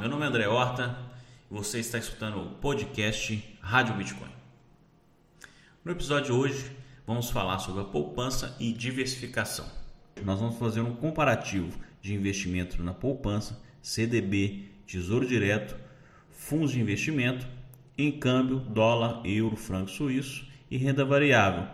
meu 0.00 0.08
nome 0.08 0.24
é 0.24 0.28
André 0.28 0.48
Horta 0.48 0.96
e 1.50 1.52
você 1.52 1.78
está 1.78 1.98
escutando 1.98 2.40
o 2.40 2.54
podcast 2.54 3.58
Rádio 3.60 3.96
Bitcoin. 3.96 4.30
No 5.84 5.92
episódio 5.92 6.24
de 6.24 6.32
hoje 6.32 6.72
vamos 7.06 7.28
falar 7.28 7.58
sobre 7.58 7.82
a 7.82 7.84
poupança 7.84 8.56
e 8.58 8.72
diversificação. 8.72 9.70
Nós 10.24 10.40
vamos 10.40 10.56
fazer 10.56 10.80
um 10.80 10.96
comparativo 10.96 11.78
de 12.00 12.14
investimento 12.14 12.82
na 12.82 12.94
poupança, 12.94 13.62
CDB, 13.82 14.70
Tesouro 14.86 15.26
Direto, 15.26 15.76
fundos 16.30 16.72
de 16.72 16.80
investimento, 16.80 17.46
em 17.98 18.10
câmbio, 18.10 18.58
dólar, 18.58 19.20
euro, 19.26 19.54
franco 19.54 19.90
suíço 19.90 20.48
e 20.70 20.78
renda 20.78 21.04
variável, 21.04 21.68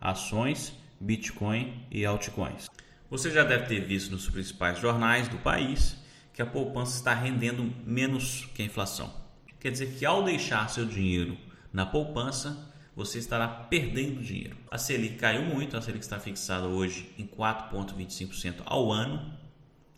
ações, 0.00 0.72
Bitcoin 1.00 1.84
e 1.90 2.06
altcoins. 2.06 2.68
Você 3.10 3.28
já 3.28 3.42
deve 3.42 3.66
ter 3.66 3.80
visto 3.80 4.12
nos 4.12 4.30
principais 4.30 4.78
jornais 4.78 5.26
do 5.26 5.38
país 5.38 6.00
que 6.32 6.42
a 6.42 6.46
poupança 6.46 6.96
está 6.96 7.14
rendendo 7.14 7.72
menos 7.84 8.46
que 8.54 8.62
a 8.62 8.64
inflação. 8.64 9.12
Quer 9.60 9.70
dizer 9.70 9.94
que 9.94 10.04
ao 10.04 10.22
deixar 10.22 10.68
seu 10.68 10.84
dinheiro 10.84 11.36
na 11.72 11.86
poupança, 11.86 12.72
você 12.94 13.18
estará 13.18 13.48
perdendo 13.48 14.22
dinheiro. 14.22 14.56
A 14.70 14.78
Selic 14.78 15.16
caiu 15.16 15.42
muito, 15.42 15.76
a 15.76 15.80
Selic 15.80 16.04
está 16.04 16.18
fixada 16.18 16.66
hoje 16.66 17.12
em 17.18 17.26
4,25% 17.26 18.62
ao 18.64 18.92
ano, 18.92 19.32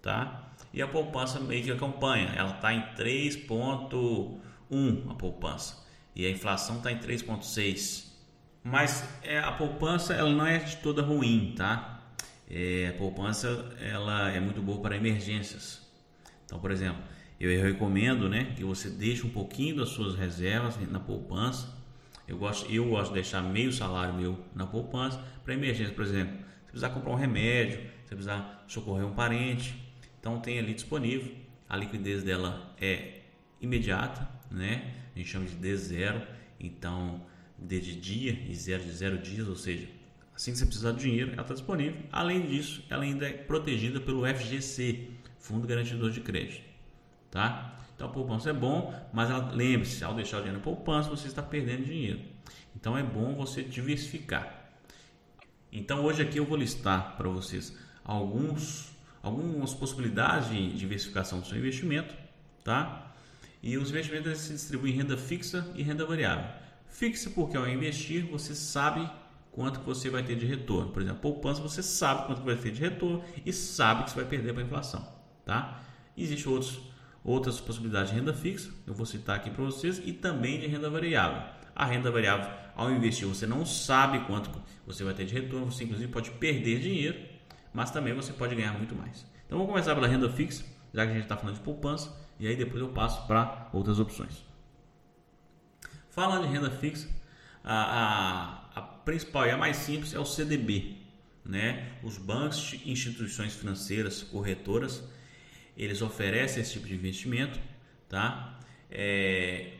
tá? 0.02 0.52
E 0.72 0.82
a 0.82 0.88
poupança 0.88 1.40
meio 1.40 1.64
que 1.64 1.70
acompanha, 1.70 2.32
ela 2.36 2.56
está 2.56 2.72
em 2.72 2.82
3,1% 2.94 5.10
a 5.10 5.14
poupança 5.14 5.84
e 6.14 6.26
a 6.26 6.30
inflação 6.30 6.78
está 6.78 6.92
em 6.92 6.98
3,6%. 6.98 8.12
Mas 8.62 9.06
é, 9.22 9.38
a 9.38 9.52
poupança 9.52 10.14
ela 10.14 10.30
não 10.30 10.46
é 10.46 10.58
de 10.58 10.76
toda 10.76 11.02
ruim, 11.02 11.54
tá? 11.56 12.00
É, 12.48 12.92
a 12.94 12.98
poupança 12.98 13.74
ela 13.78 14.30
é 14.30 14.40
muito 14.40 14.62
boa 14.62 14.80
para 14.80 14.96
emergências. 14.96 15.83
Então, 16.54 16.60
por 16.60 16.70
exemplo, 16.70 17.02
eu, 17.40 17.64
recomendo 17.64 18.28
né, 18.28 18.54
que 18.54 18.62
você 18.62 18.88
deixe 18.88 19.26
um 19.26 19.28
pouquinho 19.28 19.74
das 19.74 19.88
suas 19.88 20.14
reservas 20.14 20.78
na 20.88 21.00
poupança. 21.00 21.68
Eu 22.28 22.38
gosto, 22.38 22.70
eu 22.72 22.88
gosto 22.88 23.08
de 23.08 23.14
deixar 23.14 23.42
meio 23.42 23.72
salário 23.72 24.14
meu 24.14 24.38
na 24.54 24.64
poupança 24.64 25.20
para 25.42 25.52
emergência, 25.52 25.92
por 25.92 26.04
exemplo. 26.04 26.36
Se 26.64 26.70
precisar 26.70 26.90
comprar 26.90 27.10
um 27.10 27.16
remédio, 27.16 27.80
se 28.04 28.10
precisar 28.10 28.64
socorrer 28.68 29.04
um 29.04 29.14
parente, 29.14 29.74
então 30.20 30.38
tem 30.38 30.56
ali 30.60 30.74
disponível. 30.74 31.34
A 31.68 31.76
liquidez 31.76 32.22
dela 32.22 32.72
é 32.80 33.22
imediata, 33.60 34.28
né? 34.48 34.94
A 35.12 35.18
gente 35.18 35.28
chama 35.28 35.46
de 35.46 35.56
D0, 35.56 36.24
então 36.60 37.20
D 37.58 37.80
de 37.80 37.96
dia 37.96 38.38
e 38.48 38.54
zero 38.54 38.84
de 38.84 38.92
zero 38.92 39.18
dias, 39.18 39.48
ou 39.48 39.56
seja, 39.56 39.88
Assim 40.36 40.50
que 40.50 40.58
você 40.58 40.66
precisar 40.66 40.90
de 40.92 40.98
dinheiro, 40.98 41.32
ela 41.32 41.42
está 41.42 41.54
disponível. 41.54 41.94
Além 42.10 42.44
disso, 42.44 42.82
ela 42.90 43.04
ainda 43.04 43.28
é 43.28 43.32
protegida 43.32 44.00
pelo 44.00 44.26
FGC, 44.26 45.08
Fundo 45.44 45.68
Garantidor 45.68 46.10
de 46.10 46.22
Crédito. 46.22 46.62
Tá? 47.30 47.76
Então 47.94 48.10
poupança 48.10 48.48
é 48.48 48.52
bom, 48.52 48.94
mas 49.12 49.28
lembre-se, 49.52 50.02
ao 50.02 50.14
deixar 50.14 50.38
o 50.38 50.40
dinheiro 50.40 50.58
na 50.58 50.64
poupança, 50.64 51.10
você 51.10 51.26
está 51.26 51.42
perdendo 51.42 51.84
dinheiro. 51.84 52.20
Então 52.74 52.96
é 52.96 53.02
bom 53.02 53.34
você 53.34 53.62
diversificar. 53.62 54.70
Então 55.70 56.02
hoje 56.02 56.22
aqui 56.22 56.38
eu 56.38 56.46
vou 56.46 56.56
listar 56.56 57.14
para 57.18 57.28
vocês 57.28 57.76
alguns, 58.02 58.90
algumas 59.22 59.74
possibilidades 59.74 60.48
de 60.48 60.72
diversificação 60.78 61.40
do 61.40 61.46
seu 61.46 61.58
investimento, 61.58 62.14
tá? 62.64 63.12
E 63.62 63.76
os 63.76 63.90
investimentos 63.90 64.38
se 64.38 64.52
distribuem 64.54 64.94
em 64.94 64.96
renda 64.96 65.18
fixa 65.18 65.70
e 65.74 65.82
renda 65.82 66.06
variável. 66.06 66.46
Fixa 66.88 67.28
porque 67.28 67.56
ao 67.56 67.68
investir 67.68 68.24
você 68.24 68.54
sabe 68.54 69.06
quanto 69.52 69.80
que 69.80 69.86
você 69.86 70.08
vai 70.08 70.22
ter 70.22 70.36
de 70.36 70.46
retorno. 70.46 70.90
Por 70.90 71.02
exemplo, 71.02 71.20
poupança 71.20 71.60
você 71.60 71.82
sabe 71.82 72.26
quanto 72.26 72.40
que 72.40 72.46
vai 72.46 72.56
ter 72.56 72.72
de 72.72 72.80
retorno 72.80 73.22
e 73.44 73.52
sabe 73.52 74.04
que 74.04 74.10
você 74.10 74.16
vai 74.16 74.24
perder 74.24 74.54
para 74.54 74.62
a 74.62 74.66
inflação, 74.66 75.06
tá? 75.44 75.82
Existem 76.16 76.52
outros, 76.52 76.80
outras 77.22 77.60
possibilidades 77.60 78.10
de 78.10 78.16
renda 78.16 78.32
fixa, 78.32 78.70
eu 78.86 78.94
vou 78.94 79.06
citar 79.06 79.36
aqui 79.36 79.50
para 79.50 79.64
vocês, 79.64 80.00
e 80.04 80.12
também 80.12 80.60
de 80.60 80.66
renda 80.66 80.88
variável. 80.88 81.42
A 81.74 81.84
renda 81.84 82.10
variável, 82.10 82.50
ao 82.76 82.90
investir, 82.90 83.26
você 83.26 83.46
não 83.46 83.66
sabe 83.66 84.20
quanto 84.26 84.50
você 84.86 85.02
vai 85.02 85.14
ter 85.14 85.24
de 85.24 85.34
retorno, 85.34 85.70
você 85.70 85.84
inclusive 85.84 86.10
pode 86.10 86.30
perder 86.32 86.80
dinheiro, 86.80 87.18
mas 87.72 87.90
também 87.90 88.14
você 88.14 88.32
pode 88.32 88.54
ganhar 88.54 88.72
muito 88.72 88.94
mais. 88.94 89.26
Então 89.46 89.58
vamos 89.58 89.72
começar 89.72 89.94
pela 89.94 90.06
renda 90.06 90.28
fixa, 90.28 90.64
já 90.92 91.04
que 91.04 91.10
a 91.10 91.14
gente 91.14 91.24
está 91.24 91.36
falando 91.36 91.56
de 91.56 91.62
poupança, 91.62 92.14
e 92.38 92.46
aí 92.46 92.56
depois 92.56 92.80
eu 92.80 92.88
passo 92.88 93.26
para 93.26 93.68
outras 93.72 93.98
opções. 93.98 94.44
Falando 96.10 96.46
de 96.46 96.52
renda 96.52 96.70
fixa, 96.70 97.08
a, 97.64 98.60
a 98.60 98.64
a 98.74 98.82
principal 98.82 99.46
e 99.46 99.50
a 99.50 99.56
mais 99.56 99.76
simples 99.76 100.12
é 100.12 100.18
o 100.18 100.24
CDB. 100.24 100.96
Né? 101.44 101.92
Os 102.02 102.18
bancos, 102.18 102.74
instituições 102.84 103.54
financeiras, 103.54 104.22
corretoras, 104.22 105.04
eles 105.76 106.02
oferecem 106.02 106.62
esse 106.62 106.74
tipo 106.74 106.86
de 106.86 106.94
investimento, 106.94 107.58
tá? 108.08 108.58
É, 108.90 109.74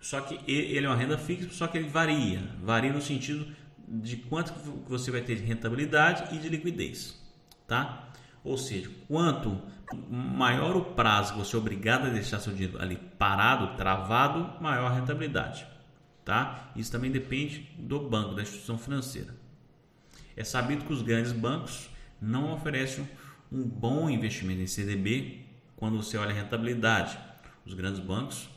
só 0.00 0.20
que 0.20 0.38
ele 0.50 0.86
é 0.86 0.88
uma 0.88 0.96
renda 0.96 1.18
fixa, 1.18 1.48
só 1.50 1.66
que 1.66 1.78
ele 1.78 1.88
varia, 1.88 2.42
varia 2.62 2.92
no 2.92 3.00
sentido 3.00 3.46
de 3.86 4.16
quanto 4.16 4.52
você 4.88 5.10
vai 5.10 5.20
ter 5.20 5.36
de 5.36 5.42
rentabilidade 5.42 6.34
e 6.34 6.38
de 6.38 6.48
liquidez, 6.48 7.20
tá? 7.66 8.08
Ou 8.42 8.58
seja, 8.58 8.90
quanto 9.08 9.60
maior 10.10 10.76
o 10.76 10.84
prazo 10.84 11.32
que 11.32 11.38
você 11.38 11.56
é 11.56 11.58
obrigado 11.58 12.06
a 12.06 12.10
deixar 12.10 12.40
seu 12.40 12.52
dinheiro 12.52 12.80
ali 12.80 12.96
parado, 13.18 13.76
travado, 13.76 14.62
maior 14.62 14.90
a 14.90 14.94
rentabilidade 14.94 15.66
tá? 16.24 16.70
Isso 16.74 16.90
também 16.90 17.10
depende 17.10 17.70
do 17.78 18.00
banco, 18.00 18.34
da 18.34 18.42
instituição 18.42 18.78
financeira. 18.78 19.34
É 20.36 20.42
sabido 20.42 20.84
que 20.84 20.92
os 20.92 21.02
grandes 21.02 21.32
bancos 21.32 21.88
não 22.20 22.52
oferecem 22.52 23.08
um 23.54 23.68
bom 23.68 24.10
investimento 24.10 24.60
em 24.60 24.66
CDB 24.66 25.46
quando 25.76 26.02
você 26.02 26.16
olha 26.16 26.30
a 26.30 26.34
rentabilidade. 26.34 27.16
Os 27.64 27.72
grandes 27.72 28.00
bancos, 28.00 28.48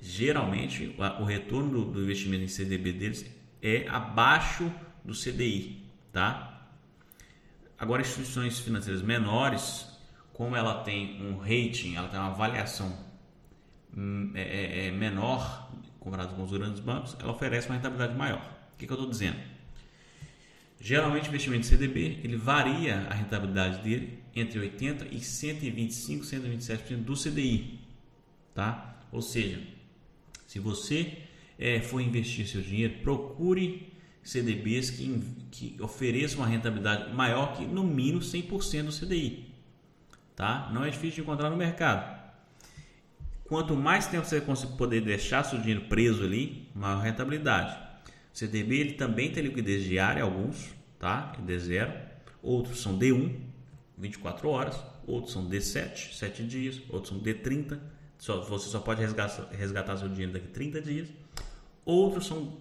geralmente, 0.00 0.96
o 1.20 1.24
retorno 1.24 1.84
do 1.84 2.02
investimento 2.02 2.42
em 2.42 2.48
CDB 2.48 2.92
deles 2.92 3.24
é 3.62 3.86
abaixo 3.88 4.70
do 5.04 5.14
CDI, 5.14 5.86
tá? 6.12 6.68
Agora, 7.78 8.02
instituições 8.02 8.58
financeiras 8.58 9.00
menores, 9.00 9.86
como 10.32 10.56
ela 10.56 10.82
tem 10.82 11.22
um 11.22 11.38
rating, 11.38 11.94
ela 11.94 12.08
tem 12.08 12.18
uma 12.18 12.30
avaliação 12.30 12.96
hum, 13.96 14.32
é, 14.34 14.42
é, 14.42 14.86
é 14.88 14.90
menor 14.90 15.70
comparado 16.00 16.34
com 16.34 16.42
os 16.42 16.50
grandes 16.50 16.80
bancos, 16.80 17.16
ela 17.20 17.30
oferece 17.30 17.68
uma 17.68 17.76
rentabilidade 17.76 18.16
maior. 18.16 18.40
O 18.74 18.76
que, 18.76 18.86
que 18.86 18.92
eu 18.92 18.96
estou 18.96 19.08
dizendo? 19.08 19.38
Geralmente 20.84 21.26
o 21.26 21.28
investimento 21.28 21.64
em 21.64 21.68
CDB 21.70 22.18
ele 22.24 22.36
varia 22.36 23.06
a 23.08 23.14
rentabilidade 23.14 23.84
dele 23.84 24.18
entre 24.34 24.58
80 24.58 25.06
e 25.14 25.20
125, 25.20 26.24
127% 26.24 26.96
do 27.04 27.14
CDI, 27.14 27.78
tá? 28.52 28.96
Ou 29.12 29.22
seja, 29.22 29.62
se 30.44 30.58
você 30.58 31.18
é, 31.56 31.80
for 31.80 32.00
investir 32.00 32.48
seu 32.48 32.60
dinheiro, 32.60 32.94
procure 33.00 33.92
CDBs 34.24 34.90
que, 34.90 35.22
que 35.52 35.76
ofereçam 35.80 36.40
uma 36.40 36.48
rentabilidade 36.48 37.14
maior 37.14 37.56
que 37.56 37.64
no 37.64 37.84
mínimo 37.84 38.18
100% 38.18 38.82
do 38.82 38.92
CDI, 38.92 39.54
tá? 40.34 40.68
Não 40.74 40.84
é 40.84 40.90
difícil 40.90 41.14
de 41.14 41.20
encontrar 41.20 41.48
no 41.48 41.56
mercado. 41.56 42.20
Quanto 43.44 43.76
mais 43.76 44.08
tempo 44.08 44.26
você 44.26 44.40
poder 44.76 45.00
deixar 45.02 45.44
seu 45.44 45.60
dinheiro 45.60 45.82
preso 45.82 46.24
ali, 46.24 46.68
maior 46.74 47.00
rentabilidade. 47.00 47.91
O 48.32 48.38
CDB 48.38 48.78
ele 48.78 48.92
também 48.92 49.30
tem 49.30 49.42
liquidez 49.42 49.84
diária, 49.84 50.22
alguns, 50.22 50.74
tá? 50.98 51.32
É 51.38 51.42
D0. 51.42 51.94
Outros 52.42 52.80
são 52.80 52.98
D1, 52.98 53.40
24 53.96 54.48
horas. 54.48 54.82
Outros 55.06 55.32
são 55.32 55.48
D7, 55.48 56.14
7 56.14 56.44
dias. 56.44 56.80
Outros 56.88 57.08
são 57.08 57.20
D30, 57.20 57.78
só, 58.22 58.40
você 58.40 58.68
só 58.68 58.78
pode 58.78 59.00
resgatar, 59.00 59.48
resgatar 59.50 59.96
seu 59.96 60.08
dinheiro 60.08 60.32
daqui 60.32 60.46
30 60.46 60.80
dias. 60.80 61.08
Outros 61.84 62.24
são, 62.24 62.56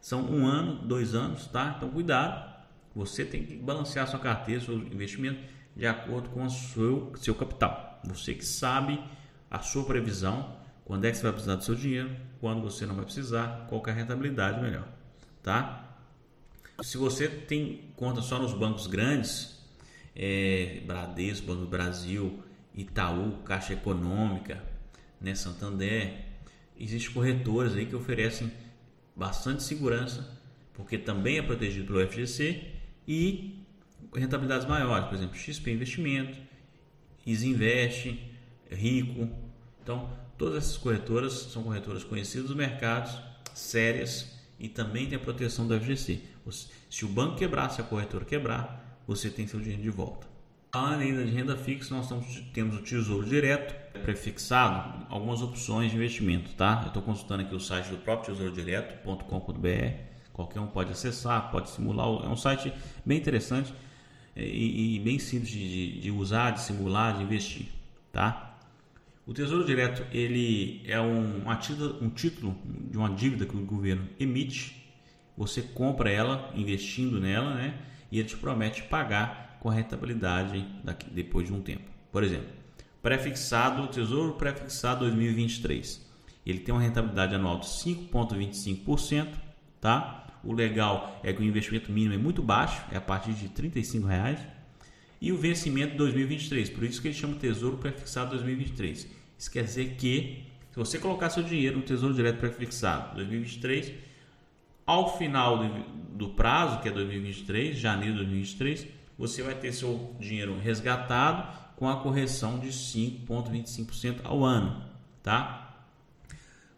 são 0.00 0.22
um 0.22 0.46
ano, 0.46 0.86
dois 0.86 1.16
anos, 1.16 1.48
tá? 1.48 1.74
Então 1.76 1.90
cuidado. 1.90 2.54
Você 2.94 3.24
tem 3.24 3.44
que 3.44 3.56
balancear 3.56 4.06
sua 4.06 4.20
carteira, 4.20 4.60
seu 4.60 4.74
investimento 4.74 5.40
de 5.74 5.84
acordo 5.84 6.28
com 6.28 6.44
o 6.44 6.48
seu, 6.48 7.12
seu 7.16 7.34
capital. 7.34 8.00
Você 8.04 8.34
que 8.34 8.44
sabe 8.44 9.02
a 9.50 9.58
sua 9.58 9.84
previsão, 9.84 10.56
quando 10.84 11.06
é 11.06 11.10
que 11.10 11.16
você 11.16 11.24
vai 11.24 11.32
precisar 11.32 11.56
do 11.56 11.64
seu 11.64 11.74
dinheiro, 11.74 12.14
quando 12.40 12.62
você 12.62 12.86
não 12.86 12.94
vai 12.94 13.04
precisar, 13.04 13.66
qual 13.68 13.82
é 13.86 13.90
a 13.90 13.94
rentabilidade 13.94 14.60
melhor, 14.60 14.86
tá? 15.44 15.98
Se 16.82 16.96
você 16.96 17.28
tem 17.28 17.92
conta 17.94 18.20
só 18.20 18.40
nos 18.40 18.52
bancos 18.52 18.88
grandes, 18.88 19.60
é, 20.16 20.80
Bradesco, 20.84 21.46
Banco 21.46 21.60
do 21.60 21.68
Brasil, 21.68 22.42
Itaú, 22.74 23.42
Caixa 23.44 23.74
Econômica, 23.74 24.64
né, 25.20 25.34
Santander, 25.36 26.24
existem 26.76 27.12
corretores 27.12 27.74
aí 27.74 27.86
que 27.86 27.94
oferecem 27.94 28.50
bastante 29.14 29.62
segurança, 29.62 30.28
porque 30.72 30.98
também 30.98 31.38
é 31.38 31.42
protegido 31.42 31.86
pelo 31.86 32.04
FGC 32.08 32.72
e 33.06 33.64
rentabilidades 34.12 34.66
maiores, 34.66 35.06
por 35.06 35.14
exemplo, 35.14 35.36
XP 35.36 35.70
Investimento, 35.70 36.38
Isinvest, 37.24 38.18
Rico, 38.70 39.28
então, 39.82 40.10
todas 40.36 40.64
essas 40.64 40.78
corretoras 40.78 41.32
são 41.32 41.62
corretoras 41.62 42.02
conhecidas 42.02 42.48
dos 42.48 42.56
mercados, 42.56 43.16
sérias 43.54 44.33
e 44.58 44.68
também 44.68 45.06
tem 45.06 45.16
a 45.16 45.20
proteção 45.20 45.66
do 45.66 45.78
FGC. 45.78 46.20
Se 46.90 47.04
o 47.04 47.08
banco 47.08 47.36
quebrar, 47.36 47.70
se 47.70 47.80
a 47.80 47.84
corretora 47.84 48.24
quebrar, 48.24 49.00
você 49.06 49.28
tem 49.30 49.46
seu 49.46 49.60
dinheiro 49.60 49.82
de 49.82 49.90
volta. 49.90 50.26
Além 50.72 51.14
de 51.14 51.30
renda 51.30 51.56
fixa, 51.56 51.94
nós 51.94 52.08
temos 52.52 52.76
o 52.76 52.82
Tesouro 52.82 53.24
Direto, 53.24 54.00
prefixado, 54.00 55.06
algumas 55.08 55.40
opções 55.40 55.90
de 55.90 55.96
investimento, 55.96 56.52
tá? 56.54 56.80
Eu 56.82 56.88
estou 56.88 57.02
consultando 57.02 57.42
aqui 57.42 57.54
o 57.54 57.60
site 57.60 57.90
do 57.90 57.98
próprio 57.98 58.34
tesourodireto.com.br, 58.34 59.68
qualquer 60.32 60.58
um 60.58 60.66
pode 60.66 60.90
acessar, 60.90 61.50
pode 61.52 61.70
simular, 61.70 62.08
é 62.24 62.28
um 62.28 62.36
site 62.36 62.72
bem 63.06 63.18
interessante 63.18 63.72
e, 64.34 64.96
e 64.96 64.98
bem 64.98 65.16
simples 65.18 65.50
de, 65.50 66.00
de, 66.00 66.10
usar, 66.10 66.50
de 66.50 66.60
simular, 66.62 67.18
de 67.18 67.22
investir, 67.22 67.68
tá? 68.10 68.53
O 69.26 69.32
Tesouro 69.32 69.64
Direto 69.64 70.04
ele 70.14 70.82
é 70.84 71.00
um, 71.00 71.44
um 71.48 72.10
título 72.10 72.58
de 72.90 72.98
uma 72.98 73.08
dívida 73.08 73.46
que 73.46 73.56
o 73.56 73.64
governo 73.64 74.06
emite, 74.20 74.84
você 75.36 75.62
compra 75.62 76.10
ela 76.10 76.52
investindo 76.54 77.18
nela, 77.18 77.54
né? 77.54 77.78
E 78.12 78.18
ele 78.18 78.28
te 78.28 78.36
promete 78.36 78.82
pagar 78.82 79.56
com 79.60 79.70
a 79.70 79.72
rentabilidade 79.72 80.64
daqui, 80.84 81.08
depois 81.10 81.46
de 81.46 81.54
um 81.54 81.62
tempo. 81.62 81.90
Por 82.12 82.22
exemplo, 82.22 82.48
prefixado, 83.02 83.88
Tesouro 83.88 84.34
Prefixado 84.34 85.00
2023. 85.06 86.04
Ele 86.44 86.58
tem 86.58 86.74
uma 86.74 86.82
rentabilidade 86.82 87.34
anual 87.34 87.58
de 87.58 87.66
5,25%, 87.66 89.28
tá? 89.80 90.26
O 90.44 90.52
legal 90.52 91.18
é 91.24 91.32
que 91.32 91.40
o 91.40 91.44
investimento 91.44 91.90
mínimo 91.90 92.12
é 92.12 92.18
muito 92.18 92.42
baixo, 92.42 92.84
é 92.92 92.98
a 92.98 93.00
partir 93.00 93.32
de 93.32 93.46
R$ 93.46 94.06
reais 94.06 94.38
e 95.24 95.32
o 95.32 95.38
vencimento 95.38 95.96
2023, 95.96 96.68
por 96.68 96.84
isso 96.84 97.00
que 97.00 97.08
ele 97.08 97.14
chama 97.14 97.36
Tesouro 97.36 97.78
Prefixado 97.78 98.32
2023. 98.32 99.08
Isso 99.38 99.50
quer 99.50 99.64
dizer 99.64 99.94
que 99.96 100.44
se 100.70 100.76
você 100.76 100.98
colocar 100.98 101.30
seu 101.30 101.42
dinheiro 101.42 101.78
no 101.78 101.82
Tesouro 101.82 102.12
Direto 102.12 102.40
Prefixado 102.40 103.14
2023, 103.14 103.94
ao 104.84 105.16
final 105.16 105.56
do, 105.56 105.82
do 106.14 106.28
prazo, 106.34 106.82
que 106.82 106.90
é 106.90 106.92
2023, 106.92 107.74
janeiro 107.74 108.12
de 108.12 108.18
2023, 108.18 108.86
você 109.16 109.42
vai 109.42 109.54
ter 109.54 109.72
seu 109.72 110.14
dinheiro 110.20 110.58
resgatado 110.58 111.58
com 111.76 111.88
a 111.88 111.96
correção 112.02 112.58
de 112.58 112.68
5,25% 112.68 114.20
ao 114.24 114.44
ano, 114.44 114.84
tá? 115.22 115.86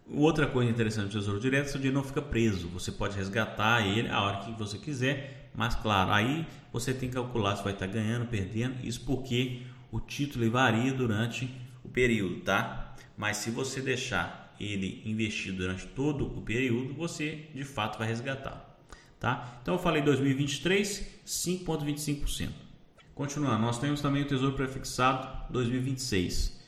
Outra 0.09 0.47
coisa 0.47 0.71
interessante 0.71 1.09
do 1.09 1.19
Tesouro 1.19 1.41
Direto, 1.41 1.67
seu 1.67 1.81
dinheiro 1.81 1.99
não 1.99 2.05
fica 2.05 2.23
preso. 2.23 2.69
Você 2.69 2.93
pode 2.93 3.17
resgatar 3.17 3.85
ele 3.85 4.09
a 4.09 4.23
hora 4.23 4.45
que 4.45 4.53
você 4.53 4.79
quiser, 4.79 5.36
mas 5.57 5.75
claro, 5.75 6.13
aí 6.13 6.47
você 6.73 6.93
tem 6.93 7.09
que 7.09 7.15
calcular 7.15 7.57
se 7.57 7.65
vai 7.65 7.73
estar 7.73 7.87
ganhando, 7.87 8.27
perdendo. 8.27 8.87
Isso 8.87 9.01
porque 9.05 9.63
o 9.91 9.99
título 9.99 10.49
varia 10.51 10.93
durante 10.93 11.51
o 11.83 11.89
período, 11.89 12.41
tá? 12.41 12.95
Mas 13.17 13.39
se 13.39 13.51
você 13.51 13.81
deixar 13.81 14.55
ele 14.61 15.03
investido 15.05 15.59
durante 15.59 15.87
todo 15.87 16.27
o 16.27 16.43
período, 16.43 16.95
você 16.95 17.49
de 17.55 17.65
fato 17.65 17.99
vai 17.99 18.07
resgatar, 18.07 18.79
tá? 19.19 19.59
Então 19.63 19.75
eu 19.75 19.79
falei 19.79 20.03
2023, 20.03 21.21
5.25%. 21.27 22.51
Continuando, 23.15 23.63
nós 23.63 23.79
temos 23.79 24.03
também 24.03 24.23
o 24.23 24.27
Tesouro 24.27 24.55
Prefixado 24.55 25.51
2026. 25.51 26.61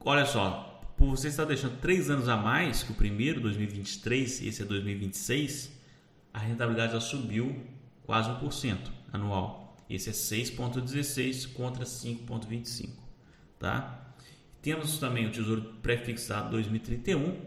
Olha 0.00 0.24
só, 0.24 0.80
por 0.96 1.10
você 1.10 1.28
estar 1.28 1.44
deixando 1.44 1.80
três 1.80 2.08
anos 2.08 2.28
a 2.28 2.36
mais 2.36 2.84
que 2.84 2.92
o 2.92 2.94
primeiro, 2.94 3.40
2023, 3.40 4.42
e 4.42 4.48
esse 4.48 4.62
é 4.62 4.64
2026, 4.64 5.72
a 6.32 6.38
rentabilidade 6.38 6.92
já 6.92 7.00
subiu 7.00 7.66
quase 8.08 8.30
1% 8.30 8.78
anual. 9.12 9.76
Esse 9.88 10.08
é 10.08 10.12
6,16 10.14 11.52
contra 11.52 11.84
5,25. 11.84 12.88
Tá? 13.58 14.14
Temos 14.62 14.96
também 14.96 15.26
o 15.26 15.30
Tesouro 15.30 15.74
Prefixado 15.82 16.50
2031, 16.52 17.38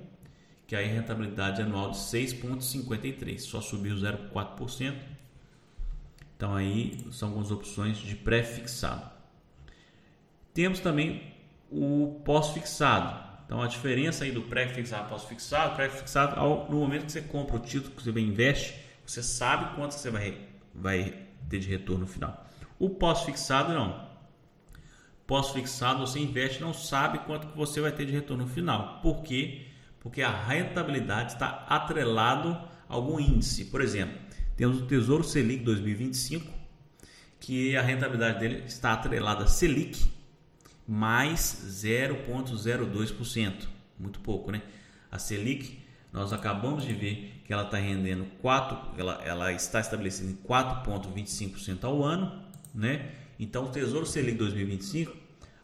que 0.68 0.76
aí 0.76 0.88
a 0.88 0.94
rentabilidade 0.94 1.64
anual 1.64 1.90
de 1.90 1.98
6,53, 1.98 3.40
só 3.40 3.60
subiu 3.60 3.96
0,4%. 3.96 4.94
Então 6.38 6.56
aí 6.56 7.08
são 7.12 7.30
algumas 7.30 7.50
opções 7.50 7.98
de 7.98 8.16
pré-fixado. 8.16 9.10
Temos 10.54 10.80
também 10.80 11.34
o 11.72 12.22
pós-fixado, 12.24 13.20
então 13.46 13.64
a 13.64 13.68
diferença 13.68 14.26
aí 14.26 14.32
do 14.32 14.44
pré-fixado 14.44 15.10
pós-fixado, 15.10 15.76
pré-fixado 15.76 16.36
no 16.70 16.78
momento 16.78 17.06
que 17.06 17.14
você 17.14 17.22
compra 17.22 17.56
o 17.56 17.60
título 17.60 17.96
que 17.96 18.04
você 18.04 18.12
investe, 18.20 18.76
você 19.06 19.24
sabe 19.24 19.76
quanto 19.76 19.94
você 19.94 20.10
vai, 20.10 20.51
vai 20.74 21.28
ter 21.50 21.60
de 21.60 21.68
retorno 21.68 22.02
no 22.02 22.08
final. 22.08 22.50
O 22.80 22.90
pós-fixado 22.90 23.74
não. 23.74 24.10
Pós-fixado 25.28 26.06
você 26.06 26.20
investe 26.20 26.62
não 26.62 26.74
sabe 26.74 27.20
quanto 27.20 27.48
que 27.48 27.58
você 27.58 27.80
vai 27.80 27.92
ter 27.92 28.06
de 28.06 28.12
retorno 28.12 28.44
no 28.44 28.50
final. 28.50 29.00
Por 29.02 29.22
quê? 29.22 29.68
Porque 30.00 30.22
a 30.22 30.32
rentabilidade 30.32 31.34
está 31.34 31.66
atrelado 31.70 32.50
a 32.50 32.94
algum 32.94 33.20
índice. 33.20 33.66
Por 33.66 33.82
exemplo, 33.82 34.18
temos 34.58 34.82
o 34.82 34.86
Tesouro 34.86 35.24
Selic 35.24 35.64
2025, 35.64 36.52
que 37.40 37.78
a 37.78 37.82
rentabilidade 37.82 38.40
dele 38.40 38.64
está 38.66 38.94
atrelada 38.94 39.46
a 39.46 39.48
Selic, 39.48 40.12
mais 40.88 41.40
0,02%. 41.40 43.68
Muito 43.98 44.20
pouco, 44.20 44.52
né? 44.52 44.62
A 45.12 45.18
Selic, 45.18 45.81
nós 46.12 46.34
acabamos 46.34 46.84
de 46.84 46.94
ver 46.94 47.42
que 47.46 47.54
ela 47.54 47.64
está 47.64 47.78
rendendo 47.78 48.26
4, 48.42 49.00
ela, 49.00 49.22
ela 49.24 49.52
está 49.52 49.80
estabelecida 49.80 50.30
em 50.30 50.36
4,25% 50.36 51.84
ao 51.84 52.04
ano, 52.04 52.44
né? 52.74 53.12
Então, 53.40 53.66
o 53.66 53.70
Tesouro 53.70 54.06
Selic 54.06 54.38
2025, 54.38 55.16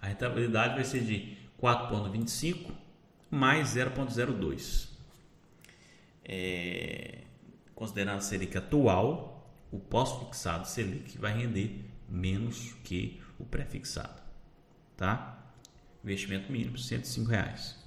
a 0.01 0.07
rentabilidade 0.07 0.75
vai 0.75 0.83
ser 0.83 1.01
de 1.01 1.37
4,25 1.61 2.71
mais 3.29 3.75
0,02. 3.75 4.87
É, 6.23 7.19
considerando 7.75 8.17
a 8.17 8.21
Selic 8.21 8.57
atual, 8.57 9.51
o 9.71 9.79
pós-fixado 9.79 10.67
Selic 10.67 11.17
vai 11.17 11.33
render 11.33 11.85
menos 12.09 12.73
que 12.83 13.21
o 13.37 13.45
pré-fixado 13.45 14.27
tá? 14.97 15.37
Investimento 16.03 16.51
mínimo 16.51 16.77
105 16.77 17.29
reais. 17.29 17.77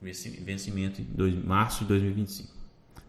Vencimento 0.00 1.00
em 1.00 1.04
dois, 1.04 1.34
março 1.44 1.80
de 1.80 1.86
2025, 1.86 2.52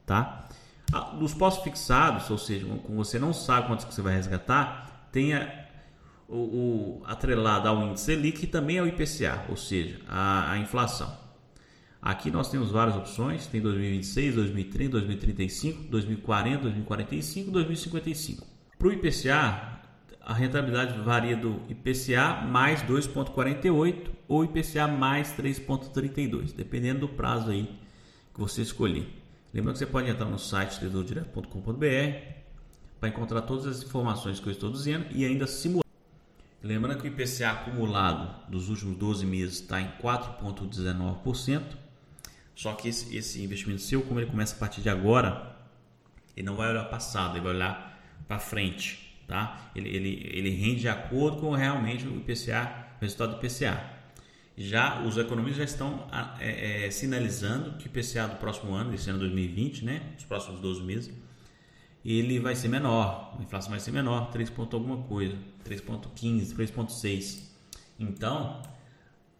tá? 0.05 0.47
Ah, 0.91 1.15
dos 1.15 1.33
postos 1.33 1.63
fixados, 1.63 2.29
ou 2.29 2.37
seja, 2.37 2.65
como 2.83 3.03
você 3.03 3.19
não 3.19 3.31
sabe 3.31 3.67
quantos 3.67 3.85
que 3.85 3.93
você 3.93 4.01
vai 4.01 4.15
resgatar, 4.15 5.07
tenha 5.11 5.67
o, 6.27 6.35
o 6.37 7.03
atrelado 7.05 7.67
ao 7.67 7.87
índice 7.87 8.05
Selic 8.05 8.43
e 8.43 8.47
também 8.47 8.79
ao 8.79 8.87
IPCA, 8.87 9.45
ou 9.49 9.55
seja, 9.55 9.99
a, 10.07 10.51
a 10.51 10.57
inflação. 10.57 11.15
Aqui 12.01 12.31
nós 12.31 12.49
temos 12.49 12.71
várias 12.71 12.95
opções, 12.95 13.45
tem 13.45 13.61
2026, 13.61 14.35
2030, 14.35 14.91
2035, 14.91 15.83
2040, 15.83 16.61
2045, 16.63 17.51
2055. 17.51 18.47
Para 18.77 18.87
o 18.87 18.93
IPCA, 18.93 19.78
a 20.21 20.33
rentabilidade 20.33 20.99
varia 20.99 21.35
do 21.35 21.61
IPCA 21.69 22.41
mais 22.45 22.81
2,48 22.83 24.09
ou 24.27 24.43
IPCA 24.43 24.87
mais 24.87 25.33
3,32, 25.35 26.53
dependendo 26.53 27.01
do 27.01 27.09
prazo 27.09 27.49
aí 27.49 27.79
que 28.33 28.39
você 28.39 28.61
escolher. 28.61 29.07
Lembrando 29.53 29.73
que 29.73 29.79
você 29.79 29.85
pode 29.85 30.09
entrar 30.09 30.25
no 30.25 30.37
site 30.37 30.79
tesourodireto.com.br 30.79 32.39
para 32.99 33.09
encontrar 33.09 33.41
todas 33.41 33.65
as 33.65 33.83
informações 33.83 34.39
que 34.39 34.47
eu 34.47 34.51
estou 34.51 34.71
dizendo 34.71 35.07
e 35.11 35.25
ainda 35.25 35.47
simular. 35.47 35.83
Lembrando 36.61 37.01
que 37.01 37.07
o 37.07 37.11
IPCA 37.11 37.51
acumulado 37.51 38.49
dos 38.49 38.69
últimos 38.69 38.97
12 38.97 39.25
meses 39.25 39.61
está 39.61 39.81
em 39.81 39.89
4,19%. 40.01 41.63
Só 42.53 42.73
que 42.73 42.89
esse, 42.89 43.15
esse 43.15 43.41
investimento 43.41 43.81
seu, 43.81 44.01
como 44.01 44.19
ele 44.19 44.29
começa 44.29 44.53
a 44.53 44.59
partir 44.59 44.81
de 44.81 44.89
agora, 44.89 45.55
ele 46.35 46.45
não 46.45 46.57
vai 46.57 46.69
olhar 46.69 46.83
passado, 46.83 47.37
ele 47.37 47.45
vai 47.45 47.55
olhar 47.55 47.97
para 48.27 48.37
frente 48.37 49.08
tá? 49.29 49.71
Ele, 49.75 49.87
ele, 49.87 50.29
ele 50.33 50.49
rende 50.49 50.81
de 50.81 50.89
acordo 50.89 51.37
com 51.37 51.51
realmente 51.51 52.05
o 52.05 52.17
IPCA, 52.17 52.87
o 52.97 53.01
resultado 53.01 53.35
do 53.35 53.45
IPCA. 53.45 53.97
Já 54.57 55.01
os 55.03 55.17
economistas 55.17 55.57
já 55.57 55.63
estão 55.63 56.07
é, 56.41 56.87
é, 56.87 56.91
sinalizando 56.91 57.77
que 57.77 57.85
o 57.85 57.87
IPCA 57.87 58.27
do 58.27 58.35
próximo 58.37 58.73
ano, 58.73 58.91
desse 58.91 59.09
ano 59.09 59.19
2020, 59.19 59.85
né, 59.85 60.01
os 60.17 60.25
próximos 60.25 60.59
12 60.59 60.81
meses, 60.81 61.13
ele 62.03 62.39
vai 62.39 62.55
ser 62.55 62.67
menor, 62.67 63.37
a 63.39 63.41
inflação 63.41 63.69
vai 63.71 63.79
ser 63.79 63.91
menor, 63.91 64.31
3 64.31 64.49
ponto 64.49 64.75
alguma 64.75 64.97
coisa, 65.03 65.37
3.15, 65.63 66.55
3.6. 66.55 67.43
Então, 67.99 68.61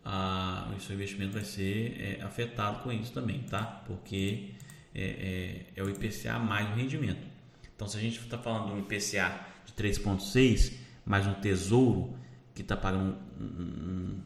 a, 0.05 0.72
o 0.75 0.79
seu 0.79 0.96
investimento 0.96 1.34
vai 1.34 1.43
ser 1.43 2.19
é, 2.19 2.24
afetado 2.24 2.79
com 2.79 2.91
isso 2.91 3.12
também, 3.12 3.39
tá? 3.39 3.63
Porque 3.88 4.51
é, 4.93 5.65
é, 5.75 5.79
é 5.81 5.84
o 5.84 5.89
IPCA 5.89 6.38
mais 6.38 6.69
o 6.69 6.74
rendimento. 6.74 7.27
Então, 7.75 7.88
se 7.88 7.98
a 7.98 8.01
gente 8.01 8.19
está 8.19 8.38
falando 8.38 8.74
do 8.74 8.79
IPCA 8.79 9.39
de 9.69 9.83
3,6, 9.83 10.73
mais 11.05 11.27
um 11.27 11.33
tesouro 11.33 12.17
que 12.53 12.61
está 12.61 12.75
pagando 12.75 13.17
um, 13.39 14.21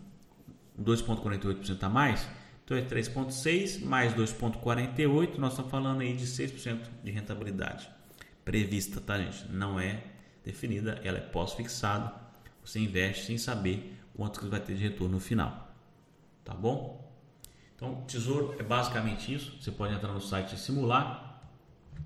um 0.77 0.83
2,48% 0.83 1.83
a 1.83 1.89
mais, 1.89 2.27
então 2.63 2.77
é 2.77 2.81
3,6 2.81 3.83
mais 3.83 4.13
2,48, 4.13 5.37
nós 5.37 5.53
estamos 5.53 5.69
falando 5.69 6.01
aí 6.01 6.15
de 6.15 6.25
6% 6.25 6.79
de 7.03 7.11
rentabilidade 7.11 7.89
prevista, 8.43 8.99
tá 8.99 9.17
gente? 9.17 9.49
Não 9.51 9.79
é 9.79 10.03
definida, 10.43 10.99
ela 11.03 11.17
é 11.17 11.21
pós-fixada, 11.21 12.13
você 12.63 12.79
investe 12.79 13.25
sem 13.25 13.37
saber 13.37 13.97
quanto 14.15 14.39
que 14.39 14.47
vai 14.47 14.59
ter 14.59 14.75
de 14.75 14.83
retorno 14.83 15.15
no 15.15 15.19
final, 15.19 15.73
tá 16.43 16.53
bom? 16.53 17.11
Então, 17.75 18.03
tesouro 18.07 18.55
é 18.59 18.63
basicamente 18.63 19.33
isso, 19.33 19.57
você 19.61 19.71
pode 19.71 19.93
entrar 19.93 20.11
no 20.11 20.21
site 20.21 20.55
e 20.55 20.59
simular, 20.59 21.41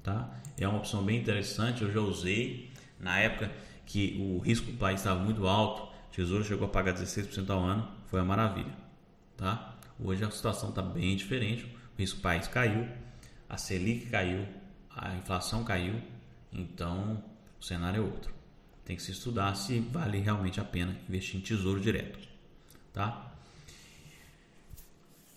tá? 0.02 0.30
É 0.58 0.68
uma 0.68 0.80
opção 0.80 1.04
bem 1.04 1.20
interessante, 1.20 1.84
eu 1.84 1.92
já 1.92 2.00
usei, 2.00 2.67
na 3.00 3.20
época 3.20 3.52
que 3.86 4.18
o 4.20 4.40
risco 4.40 4.72
do 4.72 4.78
país 4.78 5.00
estava 5.00 5.20
muito 5.20 5.48
alto, 5.48 5.84
o 5.84 6.12
Tesouro 6.12 6.44
chegou 6.44 6.68
a 6.68 6.70
pagar 6.70 6.94
16% 6.94 7.50
ao 7.50 7.64
ano, 7.64 7.88
foi 8.08 8.20
uma 8.20 8.26
maravilha. 8.26 8.76
Tá? 9.36 9.76
Hoje 10.00 10.24
a 10.24 10.32
situação 10.32 10.70
está 10.70 10.82
bem 10.82 11.16
diferente, 11.16 11.66
o 11.66 12.00
risco 12.00 12.18
do 12.18 12.22
país 12.22 12.48
caiu, 12.48 12.88
a 13.50 13.58
Selic 13.58 14.08
caiu, 14.08 14.46
a 14.90 15.16
inflação 15.16 15.64
caiu, 15.64 16.02
então 16.52 17.24
o 17.60 17.64
cenário 17.64 18.02
é 18.02 18.06
outro. 18.06 18.34
Tem 18.84 18.96
que 18.96 19.02
se 19.02 19.12
estudar 19.12 19.54
se 19.56 19.80
vale 19.80 20.20
realmente 20.20 20.60
a 20.60 20.64
pena 20.64 20.98
investir 21.08 21.40
em 21.40 21.42
tesouro 21.42 21.80
direto. 21.80 22.20
Tá? 22.94 23.32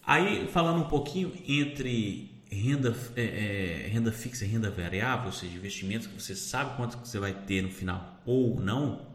Aí, 0.02 0.48
falando 0.48 0.84
um 0.84 0.88
pouquinho 0.88 1.32
entre 1.46 2.30
renda, 2.50 2.94
é, 3.16 3.22
é, 3.22 3.88
renda 3.88 4.10
fixa 4.10 4.44
e 4.44 4.48
renda 4.48 4.70
variável, 4.70 5.26
ou 5.26 5.32
seja, 5.32 5.56
investimentos 5.56 6.06
que 6.06 6.20
você 6.20 6.34
sabe 6.34 6.76
quanto 6.76 6.98
você 6.98 7.18
vai 7.18 7.32
ter 7.32 7.62
no 7.62 7.70
final 7.70 8.20
ou 8.26 8.60
não, 8.60 9.06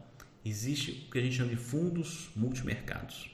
existe 0.44 1.06
o 1.06 1.10
que 1.10 1.18
a 1.18 1.22
gente 1.22 1.36
chama 1.36 1.50
de 1.50 1.56
fundos 1.56 2.30
multimercados. 2.34 3.30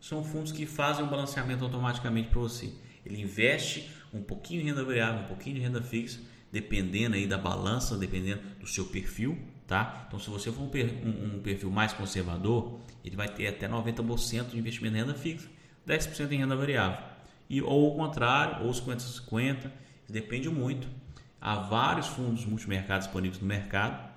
São 0.00 0.24
fundos 0.24 0.50
que 0.50 0.66
fazem 0.66 1.04
um 1.04 1.08
balanceamento 1.08 1.62
automaticamente 1.64 2.28
para 2.28 2.40
você. 2.40 2.72
Ele 3.04 3.20
investe 3.20 3.90
um 4.12 4.22
pouquinho 4.22 4.62
de 4.62 4.68
renda 4.68 4.84
variável, 4.84 5.22
um 5.22 5.28
pouquinho 5.28 5.56
de 5.56 5.62
renda 5.62 5.82
fixa, 5.82 6.20
dependendo 6.50 7.14
aí 7.14 7.26
da 7.26 7.38
balança, 7.38 7.96
dependendo 7.96 8.42
do 8.58 8.66
seu 8.66 8.86
perfil, 8.86 9.38
tá? 9.66 10.04
Então, 10.06 10.18
se 10.18 10.28
você 10.28 10.50
for 10.50 10.62
um, 10.62 11.36
um 11.36 11.40
perfil 11.40 11.70
mais 11.70 11.92
conservador, 11.92 12.80
ele 13.04 13.16
vai 13.16 13.28
ter 13.28 13.46
até 13.46 13.68
90% 13.68 14.50
de 14.50 14.58
investimento 14.58 14.96
em 14.96 15.00
renda 15.00 15.14
fixa, 15.14 15.48
10% 15.86 16.30
em 16.32 16.38
renda 16.38 16.56
variável 16.56 17.11
e, 17.48 17.60
ou 17.60 17.92
o 17.92 17.96
contrário, 17.96 18.64
ou 18.64 18.72
50-50, 18.72 19.70
depende 20.08 20.48
muito. 20.48 20.88
Há 21.40 21.56
vários 21.56 22.06
fundos 22.06 22.44
multimercados 22.44 23.06
disponíveis 23.06 23.40
no 23.40 23.46
mercado. 23.46 24.10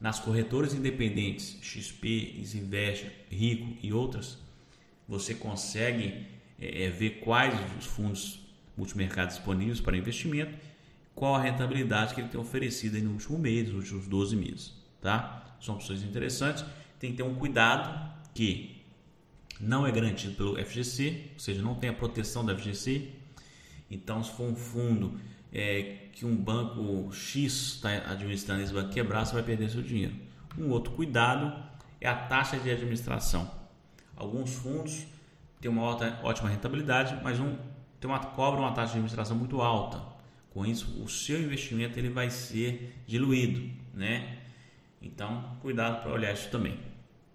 Nas 0.00 0.18
corretoras 0.18 0.74
independentes, 0.74 1.58
XP, 1.62 2.34
Isinvest, 2.40 3.06
Rico 3.30 3.76
e 3.82 3.92
outras, 3.92 4.38
você 5.08 5.34
consegue 5.34 6.26
é, 6.60 6.90
ver 6.90 7.20
quais 7.20 7.54
os 7.78 7.86
fundos 7.86 8.40
multimercados 8.76 9.36
disponíveis 9.36 9.80
para 9.80 9.96
investimento, 9.96 10.58
qual 11.14 11.36
a 11.36 11.40
rentabilidade 11.40 12.14
que 12.14 12.20
ele 12.20 12.28
tem 12.28 12.40
oferecido 12.40 12.98
no 13.00 13.12
último 13.12 13.38
mês, 13.38 13.68
nos 13.68 13.84
últimos 13.84 14.08
12 14.08 14.36
meses. 14.36 14.74
Tá? 15.00 15.56
São 15.60 15.76
opções 15.76 16.02
interessantes. 16.02 16.64
Tem 16.98 17.12
que 17.12 17.18
ter 17.18 17.22
um 17.22 17.34
cuidado 17.34 18.12
que 18.34 18.73
não 19.60 19.86
é 19.86 19.92
garantido 19.92 20.34
pelo 20.34 20.56
FGC, 20.64 21.30
ou 21.34 21.38
seja, 21.38 21.62
não 21.62 21.74
tem 21.74 21.90
a 21.90 21.92
proteção 21.92 22.44
da 22.44 22.56
FGC. 22.56 23.10
Então, 23.90 24.22
se 24.22 24.32
for 24.32 24.44
um 24.44 24.56
fundo 24.56 25.18
é, 25.52 26.08
que 26.12 26.26
um 26.26 26.36
banco 26.36 27.12
X 27.12 27.74
está 27.76 27.90
administrando 28.10 28.62
esse 28.62 28.72
banco 28.72 28.90
quebrar, 28.90 29.24
você 29.24 29.34
vai 29.34 29.42
perder 29.42 29.70
seu 29.70 29.82
dinheiro. 29.82 30.14
Um 30.58 30.70
outro 30.70 30.92
cuidado 30.92 31.52
é 32.00 32.08
a 32.08 32.14
taxa 32.14 32.58
de 32.58 32.70
administração. 32.70 33.50
Alguns 34.16 34.54
fundos 34.54 35.06
têm 35.60 35.70
uma 35.70 35.82
ótima 36.22 36.48
rentabilidade, 36.48 37.18
mas 37.22 37.40
um 37.40 37.56
tem 38.00 38.10
uma, 38.10 38.18
cobra 38.18 38.60
uma 38.60 38.72
taxa 38.72 38.92
de 38.92 38.98
administração 38.98 39.36
muito 39.36 39.60
alta. 39.62 40.02
Com 40.52 40.64
isso, 40.66 41.02
o 41.02 41.08
seu 41.08 41.40
investimento 41.40 41.98
ele 41.98 42.10
vai 42.10 42.30
ser 42.30 42.94
diluído, 43.06 43.70
né? 43.92 44.38
Então, 45.00 45.56
cuidado 45.60 46.02
para 46.02 46.12
olhar 46.12 46.32
isso 46.32 46.50
também, 46.50 46.78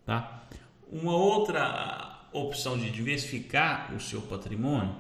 tá? 0.05 0.43
Uma 0.91 1.13
outra 1.13 2.08
opção 2.31 2.77
de 2.77 2.89
diversificar 2.91 3.93
o 3.93 3.99
seu 3.99 4.21
patrimônio, 4.21 4.95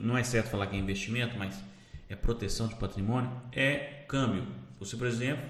não 0.00 0.16
é 0.16 0.22
certo 0.22 0.50
falar 0.50 0.66
que 0.66 0.76
é 0.76 0.78
investimento, 0.78 1.36
mas 1.38 1.58
é 2.08 2.14
proteção 2.14 2.68
de 2.68 2.74
patrimônio, 2.76 3.30
é 3.52 4.04
câmbio. 4.08 4.46
Você, 4.78 4.96
por 4.96 5.06
exemplo, 5.06 5.44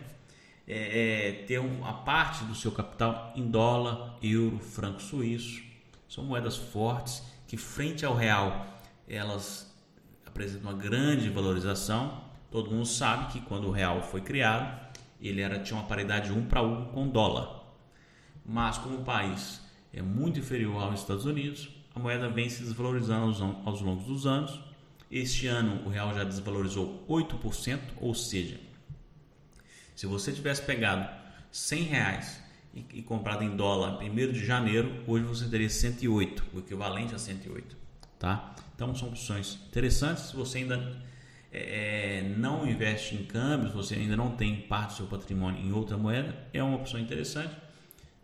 é, 0.66 1.28
é, 1.28 1.32
ter 1.44 1.58
uma 1.58 1.92
parte 2.04 2.44
do 2.44 2.54
seu 2.54 2.72
capital 2.72 3.32
em 3.36 3.48
dólar, 3.48 4.16
euro, 4.22 4.58
franco 4.58 5.02
suíço. 5.02 5.62
São 6.08 6.24
moedas 6.24 6.56
fortes 6.56 7.22
que, 7.46 7.56
frente 7.56 8.04
ao 8.04 8.14
real, 8.14 8.66
elas 9.08 9.74
apresentam 10.24 10.70
uma 10.70 10.78
grande 10.78 11.28
valorização. 11.28 12.24
Todo 12.50 12.70
mundo 12.70 12.86
sabe 12.86 13.32
que 13.32 13.40
quando 13.40 13.68
o 13.68 13.70
real 13.70 14.02
foi 14.02 14.20
criado, 14.20 14.80
ele 15.20 15.40
era, 15.40 15.58
tinha 15.58 15.78
uma 15.78 15.86
paridade 15.86 16.32
1 16.32 16.46
para 16.46 16.62
1 16.62 16.86
com 16.86 17.08
dólar. 17.08 17.64
Mas 18.44 18.78
como 18.78 18.98
o 18.98 19.04
país 19.04 19.63
é 19.94 20.02
muito 20.02 20.40
inferior 20.40 20.82
aos 20.82 21.00
Estados 21.00 21.24
Unidos, 21.24 21.68
a 21.94 21.98
moeda 21.98 22.28
vem 22.28 22.48
se 22.48 22.62
desvalorizando 22.62 23.26
aos, 23.26 23.40
aos 23.66 23.80
longos 23.80 24.06
dos 24.06 24.26
anos. 24.26 24.60
Este 25.10 25.46
ano 25.46 25.86
o 25.86 25.88
real 25.88 26.12
já 26.12 26.24
desvalorizou 26.24 27.04
8%, 27.08 27.80
ou 28.00 28.14
seja, 28.14 28.58
se 29.94 30.06
você 30.06 30.32
tivesse 30.32 30.62
pegado 30.62 31.08
100 31.52 31.82
reais 31.84 32.42
e, 32.74 32.84
e 32.94 33.02
comprado 33.02 33.44
em 33.44 33.56
dólar 33.56 34.02
1 34.02 34.32
de 34.32 34.44
janeiro, 34.44 35.04
hoje 35.06 35.24
você 35.24 35.48
teria 35.48 35.70
108, 35.70 36.44
o 36.52 36.58
equivalente 36.58 37.14
a 37.14 37.18
108. 37.18 37.76
Tá? 38.18 38.54
Então 38.74 38.94
são 38.94 39.08
opções 39.08 39.58
interessantes. 39.68 40.24
Se 40.24 40.36
você 40.36 40.58
ainda 40.58 41.00
é, 41.52 42.18
é, 42.18 42.34
não 42.36 42.68
investe 42.68 43.14
em 43.14 43.24
câmbios, 43.24 43.72
você 43.72 43.94
ainda 43.94 44.16
não 44.16 44.32
tem 44.32 44.62
parte 44.62 44.90
do 44.90 44.96
seu 44.96 45.06
patrimônio 45.06 45.64
em 45.64 45.72
outra 45.72 45.96
moeda, 45.96 46.34
é 46.52 46.60
uma 46.60 46.76
opção 46.76 46.98
interessante. 46.98 47.54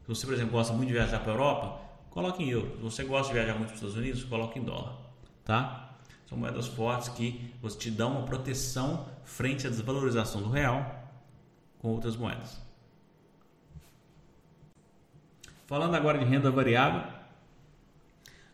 Se 0.02 0.08
você, 0.08 0.26
por 0.26 0.34
exemplo, 0.34 0.52
gosta 0.52 0.72
muito 0.72 0.88
de 0.88 0.94
viajar 0.94 1.20
para 1.20 1.32
a 1.32 1.34
Europa, 1.34 1.80
coloque 2.10 2.42
em 2.42 2.50
euro. 2.50 2.76
Se 2.76 2.82
você 2.82 3.04
gosta 3.04 3.28
de 3.28 3.34
viajar 3.34 3.54
muito 3.54 3.68
para 3.68 3.74
os 3.74 3.80
Estados 3.80 3.96
Unidos, 3.96 4.24
coloque 4.24 4.58
em 4.58 4.62
dólar. 4.62 4.96
Tá? 5.44 5.90
São 6.28 6.38
moedas 6.38 6.68
fortes 6.68 7.08
que 7.08 7.52
você 7.60 7.76
te 7.76 7.90
dão 7.90 8.12
uma 8.12 8.22
proteção 8.22 9.08
frente 9.24 9.66
à 9.66 9.70
desvalorização 9.70 10.42
do 10.42 10.48
real 10.48 11.10
com 11.78 11.88
outras 11.88 12.16
moedas. 12.16 12.60
Falando 15.66 15.94
agora 15.94 16.18
de 16.18 16.24
renda 16.24 16.50
variável, 16.50 17.02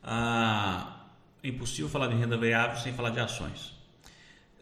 ah, 0.03 1.07
é 1.43 1.49
impossível 1.49 1.89
falar 1.89 2.09
de 2.09 2.15
renda 2.15 2.37
variável 2.37 2.79
sem 2.79 2.93
falar 2.93 3.11
de 3.11 3.21
ações. 3.21 3.75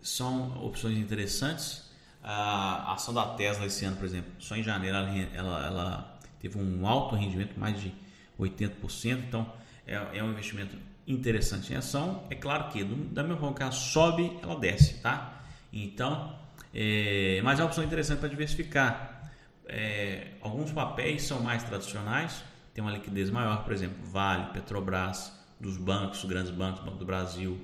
São 0.02 0.64
opções 0.64 0.96
interessantes. 0.98 1.84
A 2.22 2.94
ação 2.94 3.12
da 3.12 3.34
Tesla 3.34 3.66
esse 3.66 3.84
ano, 3.84 3.96
por 3.96 4.06
exemplo, 4.06 4.32
só 4.38 4.56
em 4.56 4.62
janeiro 4.62 4.96
ela, 4.96 5.10
ela, 5.34 5.66
ela 5.66 6.13
teve 6.44 6.58
um 6.58 6.86
alto 6.86 7.16
rendimento, 7.16 7.58
mais 7.58 7.80
de 7.80 7.90
80%, 8.38 9.24
então 9.26 9.50
é, 9.86 10.18
é 10.18 10.22
um 10.22 10.30
investimento 10.30 10.76
interessante 11.06 11.72
em 11.72 11.76
ação. 11.76 12.24
É 12.28 12.34
claro 12.34 12.68
que 12.68 12.84
da 12.84 13.22
mesma 13.22 13.38
forma 13.38 13.56
que 13.56 13.62
ela 13.62 13.72
sobe, 13.72 14.38
ela 14.42 14.58
desce, 14.58 15.00
tá? 15.00 15.42
Então, 15.72 16.38
é, 16.74 17.40
mas 17.42 17.58
é 17.58 17.62
uma 17.62 17.68
opção 17.68 17.82
interessante 17.82 18.18
para 18.18 18.28
diversificar. 18.28 19.30
É, 19.66 20.32
alguns 20.42 20.70
papéis 20.70 21.22
são 21.22 21.40
mais 21.40 21.62
tradicionais, 21.62 22.44
tem 22.74 22.84
uma 22.84 22.92
liquidez 22.92 23.30
maior, 23.30 23.64
por 23.64 23.72
exemplo, 23.72 23.96
Vale, 24.04 24.52
Petrobras, 24.52 25.32
dos 25.58 25.78
bancos, 25.78 26.22
os 26.22 26.28
grandes 26.28 26.50
bancos, 26.50 26.84
Banco 26.84 26.98
do 26.98 27.06
Brasil, 27.06 27.58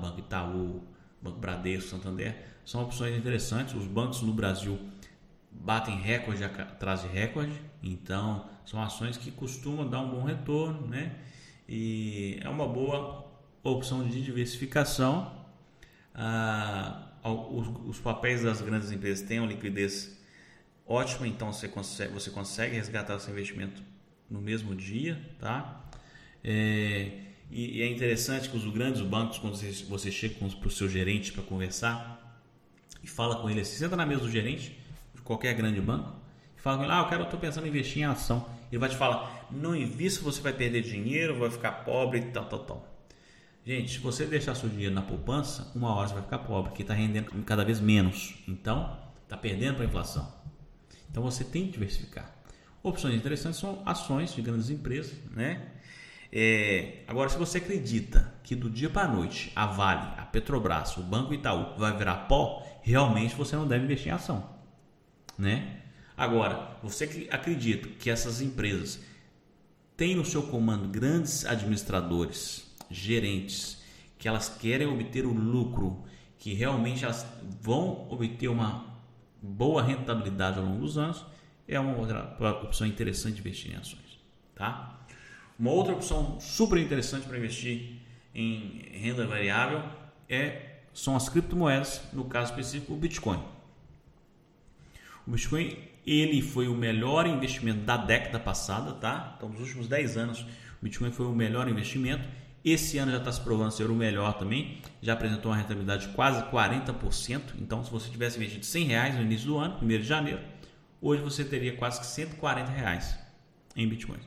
Banco 0.00 0.20
Itaú, 0.20 0.82
Banco 1.20 1.38
Bradesco, 1.38 1.90
Santander, 1.90 2.46
são 2.64 2.82
opções 2.82 3.14
interessantes. 3.14 3.74
Os 3.74 3.86
bancos 3.86 4.22
no 4.22 4.32
Brasil 4.32 4.78
batem 5.50 5.96
recorde 5.98 6.44
atrás 6.44 7.02
de 7.02 7.08
recorde, 7.08 7.60
então 7.82 8.48
são 8.64 8.82
ações 8.82 9.16
que 9.16 9.30
costumam 9.30 9.88
dar 9.88 10.00
um 10.00 10.10
bom 10.10 10.24
retorno, 10.24 10.86
né? 10.86 11.16
E 11.68 12.38
é 12.40 12.48
uma 12.48 12.66
boa 12.66 13.30
opção 13.62 14.06
de 14.06 14.22
diversificação. 14.22 15.38
Ah, 16.14 17.10
os, 17.22 17.68
os, 17.86 17.98
papéis 17.98 18.42
das 18.42 18.60
grandes 18.60 18.90
empresas 18.90 19.26
têm 19.26 19.38
uma 19.38 19.48
liquidez 19.48 20.18
ótima, 20.86 21.26
então 21.28 21.52
você 21.52 21.68
consegue, 21.68 22.12
você 22.12 22.30
consegue 22.30 22.74
resgatar 22.74 23.18
seu 23.18 23.32
investimento 23.32 23.82
no 24.28 24.40
mesmo 24.40 24.74
dia, 24.74 25.20
tá? 25.38 25.84
É, 26.42 27.12
e, 27.50 27.78
e, 27.78 27.82
é 27.82 27.88
interessante 27.88 28.48
que 28.48 28.56
os 28.56 28.64
grandes 28.72 29.00
bancos, 29.02 29.38
quando 29.38 29.56
você, 29.56 29.70
você 29.84 30.10
chega 30.10 30.34
para 30.34 30.68
o 30.68 30.70
seu 30.70 30.88
gerente 30.88 31.32
para 31.32 31.42
conversar 31.42 32.40
e 33.02 33.06
fala 33.06 33.40
com 33.40 33.50
ele, 33.50 33.64
você 33.64 33.76
senta 33.76 33.96
na 33.96 34.06
mesa 34.06 34.22
do 34.22 34.30
gerente, 34.30 34.79
qualquer 35.30 35.54
grande 35.54 35.80
banco, 35.80 36.12
e 36.58 36.60
fala 36.60 36.78
com 36.78 36.82
ele, 36.82 36.92
ah, 36.92 36.98
eu 36.98 37.08
quero, 37.08 37.22
estou 37.22 37.38
pensando 37.38 37.64
em 37.64 37.68
investir 37.68 38.02
em 38.02 38.04
ação. 38.04 38.44
Ele 38.68 38.80
vai 38.80 38.88
te 38.88 38.96
falar, 38.96 39.46
não 39.48 39.76
invista, 39.76 40.24
você 40.24 40.40
vai 40.40 40.52
perder 40.52 40.82
dinheiro, 40.82 41.38
vai 41.38 41.48
ficar 41.48 41.70
pobre 41.84 42.18
e 42.18 42.22
tal, 42.22 42.46
tal, 42.46 42.58
tal. 42.58 43.04
Gente, 43.64 43.92
se 43.92 43.98
você 43.98 44.26
deixar 44.26 44.56
seu 44.56 44.68
dinheiro 44.68 44.92
na 44.92 45.02
poupança, 45.02 45.70
uma 45.72 45.94
hora 45.94 46.08
você 46.08 46.14
vai 46.14 46.24
ficar 46.24 46.38
pobre, 46.38 46.70
porque 46.70 46.82
está 46.82 46.94
rendendo 46.94 47.30
cada 47.44 47.64
vez 47.64 47.78
menos. 47.78 48.34
Então, 48.48 48.98
está 49.22 49.36
perdendo 49.36 49.76
para 49.76 49.84
a 49.84 49.86
inflação. 49.86 50.28
Então, 51.08 51.22
você 51.22 51.44
tem 51.44 51.66
que 51.66 51.72
diversificar. 51.74 52.34
Opções 52.82 53.14
interessantes 53.14 53.60
são 53.60 53.82
ações 53.86 54.34
de 54.34 54.42
grandes 54.42 54.68
empresas, 54.68 55.14
né? 55.30 55.68
É, 56.32 57.04
agora, 57.06 57.28
se 57.28 57.38
você 57.38 57.58
acredita 57.58 58.34
que 58.42 58.56
do 58.56 58.68
dia 58.68 58.90
para 58.90 59.08
a 59.08 59.14
noite 59.14 59.52
a 59.54 59.66
Vale, 59.66 60.08
a 60.18 60.24
Petrobras, 60.24 60.96
o 60.96 61.02
Banco 61.02 61.32
Itaú 61.32 61.78
vai 61.78 61.96
virar 61.96 62.26
pó, 62.26 62.66
realmente 62.82 63.36
você 63.36 63.54
não 63.54 63.68
deve 63.68 63.84
investir 63.84 64.08
em 64.08 64.14
ação 64.14 64.59
né? 65.40 65.80
Agora, 66.16 66.76
você 66.82 67.06
que 67.06 67.28
acredita 67.30 67.88
que 67.88 68.10
essas 68.10 68.40
empresas 68.40 69.00
têm 69.96 70.14
no 70.14 70.24
seu 70.24 70.42
comando 70.42 70.88
grandes 70.88 71.46
administradores, 71.46 72.70
gerentes, 72.90 73.82
que 74.18 74.28
elas 74.28 74.48
querem 74.48 74.86
obter 74.86 75.24
o 75.24 75.32
lucro, 75.32 76.04
que 76.38 76.52
realmente 76.52 77.04
elas 77.04 77.26
vão 77.62 78.06
obter 78.10 78.48
uma 78.48 78.84
boa 79.42 79.82
rentabilidade 79.82 80.58
ao 80.58 80.64
longo 80.64 80.80
dos 80.80 80.98
anos, 80.98 81.24
é 81.66 81.80
uma 81.80 81.96
outra 81.96 82.36
opção 82.62 82.86
interessante 82.86 83.34
de 83.34 83.40
investir 83.40 83.72
em 83.72 83.76
ações. 83.76 84.18
Tá? 84.54 85.00
Uma 85.58 85.70
outra 85.70 85.94
opção 85.94 86.38
super 86.40 86.78
interessante 86.78 87.26
para 87.26 87.38
investir 87.38 88.00
em 88.34 88.82
renda 88.92 89.26
variável 89.26 89.82
é, 90.28 90.80
são 90.92 91.16
as 91.16 91.28
criptomoedas, 91.28 92.02
no 92.12 92.24
caso 92.24 92.50
específico 92.50 92.92
o 92.92 92.96
Bitcoin. 92.96 93.42
O 95.30 95.32
Bitcoin 95.32 95.76
ele 96.04 96.42
foi 96.42 96.66
o 96.66 96.74
melhor 96.74 97.24
investimento 97.24 97.82
da 97.82 97.96
década 97.96 98.40
passada, 98.40 98.94
tá? 98.94 99.34
Então, 99.36 99.48
nos 99.48 99.60
últimos 99.60 99.86
10 99.86 100.16
anos, 100.16 100.40
o 100.40 100.46
Bitcoin 100.82 101.12
foi 101.12 101.26
o 101.26 101.32
melhor 101.32 101.68
investimento. 101.68 102.28
Esse 102.64 102.98
ano 102.98 103.12
já 103.12 103.18
está 103.18 103.30
se 103.30 103.40
provando 103.40 103.70
ser 103.70 103.88
o 103.88 103.94
melhor 103.94 104.36
também. 104.36 104.80
Já 105.00 105.12
apresentou 105.12 105.52
uma 105.52 105.56
rentabilidade 105.56 106.08
de 106.08 106.14
quase 106.14 106.42
40%. 106.50 107.42
Então, 107.60 107.84
se 107.84 107.92
você 107.92 108.10
tivesse 108.10 108.38
investido 108.38 108.66
100 108.66 108.84
reais 108.86 109.14
no 109.14 109.22
início 109.22 109.46
do 109.46 109.58
ano, 109.58 109.78
1 109.80 109.86
de 109.86 110.02
janeiro, 110.02 110.40
hoje 111.00 111.22
você 111.22 111.44
teria 111.44 111.76
quase 111.76 112.00
que 112.00 112.06
140 112.06 112.68
reais 112.68 113.16
em 113.76 113.86
Bitcoin. 113.88 114.18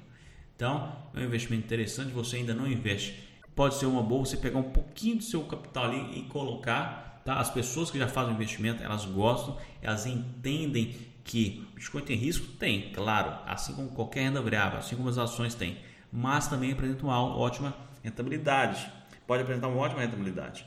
Então, 0.55 0.95
é 1.13 1.19
um 1.19 1.25
investimento 1.25 1.65
interessante. 1.65 2.13
Você 2.13 2.37
ainda 2.37 2.53
não 2.53 2.65
investe. 2.65 3.27
Pode 3.55 3.75
ser 3.75 3.85
uma 3.85 4.01
boa 4.01 4.25
você 4.25 4.37
pegar 4.37 4.59
um 4.59 4.71
pouquinho 4.71 5.17
do 5.17 5.23
seu 5.23 5.43
capital 5.43 5.85
ali 5.85 6.19
e 6.19 6.23
colocar. 6.23 7.21
Tá? 7.23 7.35
As 7.39 7.49
pessoas 7.49 7.89
que 7.91 7.97
já 7.97 8.07
fazem 8.07 8.33
investimento, 8.33 8.83
elas 8.83 9.05
gostam, 9.05 9.57
elas 9.81 10.05
entendem 10.05 10.95
que 11.23 11.65
o 11.71 11.75
Bitcoin 11.75 12.01
tem 12.01 12.17
risco? 12.17 12.45
Tem, 12.57 12.91
claro, 12.91 13.37
assim 13.45 13.73
como 13.73 13.89
qualquer 13.89 14.23
renda 14.23 14.41
variável, 14.41 14.79
assim 14.79 14.95
como 14.95 15.09
as 15.09 15.17
ações 15.17 15.55
têm, 15.55 15.77
mas 16.11 16.47
também 16.47 16.71
apresenta 16.71 17.03
uma 17.03 17.19
ótima 17.19 17.73
rentabilidade. 18.03 18.89
Pode 19.25 19.43
apresentar 19.43 19.69
uma 19.69 19.77
ótima 19.77 20.01
rentabilidade. 20.01 20.65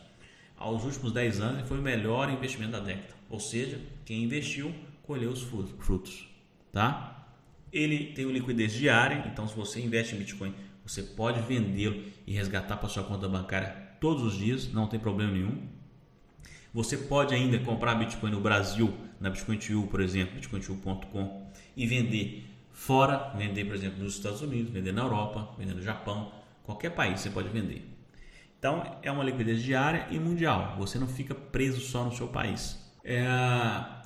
Aos 0.57 0.85
últimos 0.85 1.12
10 1.12 1.40
anos, 1.40 1.69
foi 1.69 1.78
o 1.78 1.83
melhor 1.83 2.31
investimento 2.31 2.73
da 2.73 2.81
década, 2.81 3.14
ou 3.28 3.38
seja, 3.38 3.78
quem 4.07 4.25
investiu 4.25 4.75
colheu 5.02 5.31
os 5.31 5.43
frutos, 5.43 6.26
tá? 6.73 7.28
Ele 7.71 8.12
tem 8.12 8.25
uma 8.25 8.33
liquidez 8.33 8.73
diária, 8.73 9.25
então 9.31 9.47
se 9.47 9.55
você 9.55 9.81
investe 9.81 10.14
em 10.14 10.19
Bitcoin, 10.19 10.55
você 10.87 11.02
pode 11.02 11.40
vendê-lo 11.40 12.05
e 12.26 12.33
resgatar 12.33 12.76
para 12.76 12.88
sua 12.88 13.02
conta 13.02 13.28
bancária 13.28 13.87
todos 14.00 14.23
os 14.23 14.38
dias, 14.38 14.73
não 14.73 14.87
tem 14.87 15.00
problema 15.00 15.33
nenhum. 15.33 15.66
Você 16.73 16.97
pode 16.97 17.35
ainda 17.35 17.59
comprar 17.59 17.95
Bitcoin 17.97 18.31
no 18.31 18.40
Brasil, 18.40 18.95
na 19.21 19.31
Bitcoin2, 19.31 19.88
por 19.88 20.00
exemplo, 20.00 20.38
bitcoin2.com 20.38 21.50
e 21.76 21.87
vender 21.87 22.47
fora, 22.71 23.33
vender, 23.37 23.64
por 23.64 23.75
exemplo, 23.75 24.05
nos 24.05 24.14
Estados 24.14 24.43
Unidos, 24.43 24.71
vender 24.71 24.93
na 24.93 25.02
Europa, 25.02 25.55
vender 25.59 25.75
no 25.75 25.83
Japão, 25.83 26.31
qualquer 26.62 26.90
país 26.90 27.21
você 27.21 27.31
pode 27.31 27.49
vender. 27.49 27.85
Então 28.59 28.99
é 29.02 29.11
uma 29.11 29.25
liquidez 29.25 29.62
diária 29.62 30.07
e 30.11 30.19
mundial. 30.19 30.76
Você 30.78 30.99
não 30.99 31.09
fica 31.09 31.35
preso 31.35 31.81
só 31.81 32.05
no 32.05 32.14
seu 32.14 32.28
país. 32.28 32.78
É, 33.02 33.25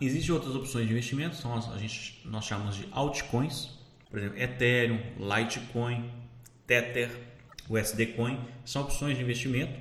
Existem 0.00 0.34
outras 0.34 0.54
opções 0.54 0.86
de 0.86 0.92
investimento, 0.92 1.36
são 1.36 1.54
as, 1.54 1.70
a 1.70 1.78
gente, 1.78 2.20
nós 2.24 2.44
chamamos 2.44 2.76
de 2.76 2.86
altcoins, 2.90 3.78
por 4.08 4.18
exemplo, 4.18 4.38
Ethereum, 4.38 5.00
Litecoin, 5.18 6.10
Tether, 6.70 7.10
USD 7.68 8.14
Coin, 8.14 8.38
são 8.64 8.82
opções 8.82 9.16
de 9.16 9.24
investimento. 9.24 9.76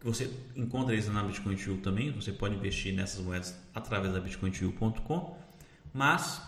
Você 0.00 0.30
encontra 0.54 0.92
eles 0.92 1.08
na 1.08 1.24
Bitcoin 1.24 1.56
Tool 1.56 1.78
também, 1.78 2.12
você 2.12 2.30
pode 2.30 2.54
investir 2.54 2.94
nessas 2.94 3.20
moedas 3.20 3.52
através 3.74 4.14
da 4.14 4.20
bitcointool.com, 4.20 5.36
mas 5.92 6.40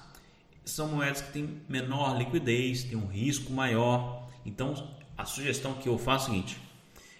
são 0.64 0.86
moedas 0.86 1.20
que 1.20 1.32
têm 1.32 1.60
menor 1.68 2.16
liquidez, 2.16 2.84
têm 2.84 2.96
um 2.96 3.08
risco 3.08 3.52
maior. 3.52 4.30
Então, 4.46 4.96
a 5.18 5.24
sugestão 5.24 5.74
que 5.74 5.88
eu 5.88 5.98
faço 5.98 6.26
é 6.26 6.30
a 6.30 6.32
seguinte: 6.32 6.60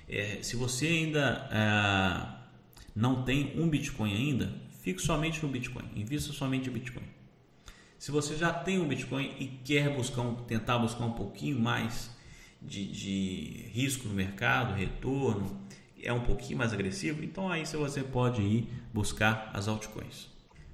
é, 0.08 0.38
se 0.40 0.54
você 0.54 0.86
ainda 0.86 1.48
é, 1.50 2.92
não 2.94 3.24
tem 3.24 3.60
um 3.60 3.68
Bitcoin 3.68 4.14
ainda, 4.14 4.54
fique 4.82 5.02
somente 5.02 5.42
no 5.42 5.48
Bitcoin, 5.48 5.90
invista 5.96 6.32
somente 6.32 6.70
em 6.70 6.72
Bitcoin. 6.72 7.08
Se 7.98 8.12
você 8.12 8.36
já 8.36 8.52
tem 8.52 8.78
um 8.78 8.86
Bitcoin 8.86 9.34
e 9.36 9.48
quer 9.64 9.92
buscar 9.96 10.22
um, 10.22 10.36
tentar 10.36 10.78
buscar 10.78 11.04
um 11.04 11.12
pouquinho 11.12 11.58
mais 11.58 12.19
de, 12.60 12.86
de 12.86 13.70
risco 13.72 14.08
no 14.08 14.14
mercado, 14.14 14.74
retorno, 14.74 15.60
é 16.02 16.12
um 16.12 16.20
pouquinho 16.20 16.58
mais 16.58 16.72
agressivo, 16.72 17.22
então 17.22 17.50
aí 17.50 17.66
você 17.66 18.02
pode 18.02 18.42
ir 18.42 18.68
buscar 18.92 19.50
as 19.52 19.68
altcoins. 19.68 20.28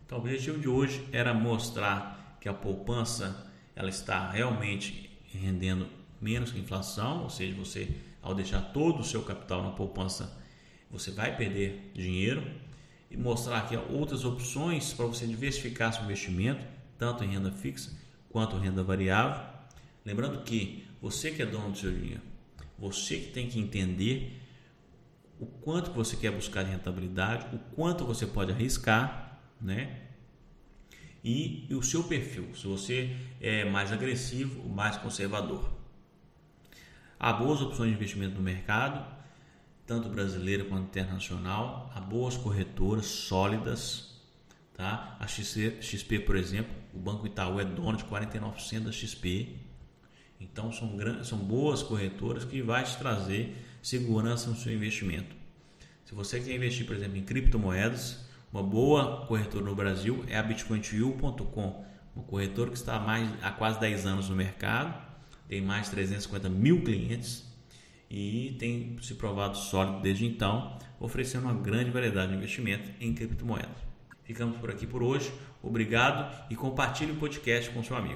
Então, 0.04 0.18
o 0.18 0.20
objetivo 0.20 0.58
de 0.58 0.68
hoje 0.68 1.04
era 1.12 1.34
mostrar 1.34 2.38
que 2.40 2.48
a 2.48 2.54
poupança 2.54 3.50
ela 3.74 3.88
está 3.88 4.30
realmente 4.30 5.10
rendendo 5.32 5.88
menos 6.20 6.52
que 6.52 6.58
a 6.58 6.62
inflação, 6.62 7.24
ou 7.24 7.30
seja, 7.30 7.54
você 7.54 7.88
ao 8.22 8.34
deixar 8.34 8.60
todo 8.72 9.00
o 9.00 9.04
seu 9.04 9.22
capital 9.22 9.62
na 9.62 9.70
poupança, 9.70 10.36
você 10.90 11.10
vai 11.10 11.36
perder 11.36 11.92
dinheiro 11.94 12.44
e 13.10 13.16
mostrar 13.16 13.58
aqui 13.58 13.76
outras 13.76 14.24
opções 14.24 14.92
para 14.92 15.06
você 15.06 15.26
diversificar 15.26 15.92
seu 15.92 16.04
investimento, 16.04 16.64
tanto 16.98 17.22
em 17.22 17.28
renda 17.28 17.52
fixa 17.52 17.96
quanto 18.30 18.56
renda 18.56 18.82
variável. 18.82 19.55
Lembrando 20.06 20.44
que 20.44 20.86
você 21.02 21.32
que 21.32 21.42
é 21.42 21.46
dono 21.46 21.72
do 21.72 21.76
seu 21.76 21.92
dinheiro, 21.92 22.22
você 22.78 23.18
que 23.18 23.32
tem 23.32 23.48
que 23.48 23.58
entender 23.58 24.40
o 25.40 25.46
quanto 25.46 25.90
você 25.90 26.16
quer 26.16 26.30
buscar 26.30 26.62
de 26.62 26.70
rentabilidade, 26.70 27.54
o 27.54 27.58
quanto 27.74 28.04
você 28.04 28.24
pode 28.24 28.52
arriscar, 28.52 29.42
né? 29.60 30.02
E, 31.24 31.66
e 31.68 31.74
o 31.74 31.82
seu 31.82 32.04
perfil, 32.04 32.54
se 32.54 32.68
você 32.68 33.16
é 33.40 33.64
mais 33.64 33.92
agressivo 33.92 34.68
mais 34.68 34.96
conservador. 34.96 35.68
Há 37.18 37.32
boas 37.32 37.60
opções 37.60 37.90
de 37.90 37.96
investimento 37.96 38.36
no 38.36 38.42
mercado, 38.42 39.04
tanto 39.84 40.08
brasileira 40.08 40.64
quanto 40.64 40.84
internacional. 40.84 41.90
Há 41.92 42.00
boas 42.00 42.36
corretoras 42.36 43.06
sólidas. 43.06 44.14
Tá? 44.72 45.16
A 45.18 45.26
XP, 45.26 45.80
XP, 45.80 46.20
por 46.20 46.36
exemplo, 46.36 46.72
o 46.94 46.98
Banco 46.98 47.26
Itaú 47.26 47.58
é 47.58 47.64
dono 47.64 47.96
de 47.96 48.04
49% 48.04 48.80
da 48.80 48.92
XP. 48.92 49.65
Então 50.40 50.72
são, 50.72 50.90
são 51.24 51.38
boas 51.38 51.82
corretoras 51.82 52.44
que 52.44 52.60
vai 52.62 52.84
te 52.84 52.96
trazer 52.96 53.56
segurança 53.82 54.50
no 54.50 54.56
seu 54.56 54.72
investimento. 54.72 55.34
Se 56.04 56.14
você 56.14 56.40
quer 56.40 56.54
investir, 56.54 56.86
por 56.86 56.94
exemplo, 56.94 57.16
em 57.16 57.22
criptomoedas, 57.22 58.24
uma 58.52 58.62
boa 58.62 59.26
corretora 59.26 59.64
no 59.64 59.74
Brasil 59.74 60.24
é 60.28 60.38
a 60.38 60.42
bitcoin.com, 60.42 61.84
uma 62.14 62.24
corretora 62.24 62.70
que 62.70 62.76
está 62.76 62.96
há, 62.96 63.00
mais, 63.00 63.28
há 63.42 63.50
quase 63.50 63.80
10 63.80 64.06
anos 64.06 64.28
no 64.28 64.36
mercado, 64.36 64.94
tem 65.48 65.60
mais 65.60 65.86
de 65.86 65.90
350 65.92 66.48
mil 66.48 66.82
clientes 66.82 67.44
e 68.08 68.56
tem 68.58 68.96
se 69.02 69.14
provado 69.14 69.56
sólido 69.56 70.00
desde 70.00 70.24
então, 70.24 70.78
oferecendo 71.00 71.44
uma 71.44 71.54
grande 71.54 71.90
variedade 71.90 72.30
de 72.30 72.38
investimento 72.38 72.90
em 73.00 73.12
criptomoedas. 73.12 73.76
Ficamos 74.24 74.56
por 74.58 74.70
aqui 74.70 74.86
por 74.86 75.02
hoje. 75.02 75.32
Obrigado 75.62 76.46
e 76.50 76.56
compartilhe 76.56 77.12
o 77.12 77.16
podcast 77.16 77.70
com 77.70 77.82
seu 77.82 77.96
amigo. 77.96 78.14